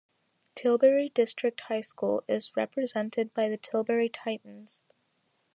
[0.55, 4.81] Tilbury District High School is represented by the Tilbury Titans.